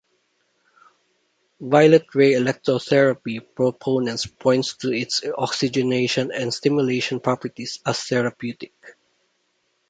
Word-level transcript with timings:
Violet 1.59 2.15
ray 2.15 2.31
electrotherapy 2.31 3.39
proponents 3.53 4.25
point 4.25 4.65
to 4.79 4.91
its 4.91 5.21
oxygenation 5.37 6.31
and 6.31 6.51
stimulation 6.51 7.19
properties 7.19 7.77
as 7.85 8.01
therapeutic. 8.05 8.73